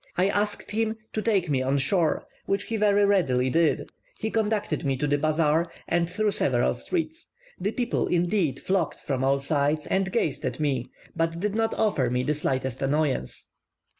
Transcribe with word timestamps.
I 0.17 0.29
asked 0.29 0.71
him 0.71 0.97
to 1.13 1.21
take 1.21 1.47
me 1.47 1.61
on 1.61 1.77
shore, 1.77 2.25
which 2.47 2.63
he 2.63 2.75
very 2.75 3.05
readily 3.05 3.51
did. 3.51 3.91
He 4.17 4.31
conducted 4.31 4.83
me 4.83 4.97
to 4.97 5.05
the 5.05 5.19
bazaar, 5.19 5.71
and 5.87 6.09
through 6.09 6.31
several 6.31 6.73
streets. 6.73 7.27
The 7.59 7.71
people 7.71 8.07
indeed 8.07 8.59
flocked 8.59 8.99
from 8.99 9.23
all 9.23 9.39
sides 9.39 9.85
and 9.85 10.11
gazed 10.11 10.43
at 10.43 10.59
me, 10.59 10.85
but 11.15 11.39
did 11.39 11.53
not 11.53 11.75
offer 11.75 12.09
me 12.09 12.23
the 12.23 12.33
slightest 12.33 12.81
annoyance. 12.81 13.51